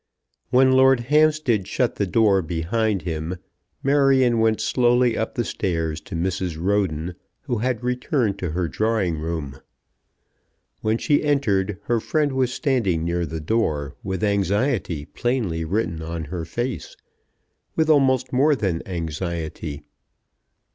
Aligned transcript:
When 0.49 0.71
Lord 0.71 0.99
Hampstead 1.01 1.67
shut 1.67 1.97
the 1.97 2.07
door 2.07 2.41
behind 2.41 3.03
him, 3.03 3.35
Marion 3.83 4.39
went 4.39 4.59
slowly 4.59 5.15
up 5.15 5.35
the 5.35 5.45
stairs 5.45 6.01
to 6.01 6.15
Mrs. 6.15 6.57
Roden, 6.59 7.13
who 7.41 7.59
had 7.59 7.83
returned 7.83 8.39
to 8.39 8.49
her 8.49 8.67
drawing 8.67 9.19
room. 9.19 9.59
When 10.81 10.97
she 10.97 11.23
entered, 11.23 11.77
her 11.83 11.99
friend 11.99 12.31
was 12.31 12.51
standing 12.51 13.05
near 13.05 13.27
the 13.27 13.39
door, 13.39 13.95
with 14.01 14.23
anxiety 14.23 15.05
plainly 15.05 15.63
written 15.63 16.01
on 16.01 16.23
her 16.33 16.45
face, 16.45 16.97
with 17.75 17.87
almost 17.87 18.33
more 18.33 18.55
than 18.55 18.81
anxiety. 18.87 19.83